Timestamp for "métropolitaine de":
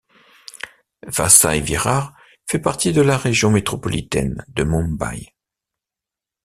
3.51-4.63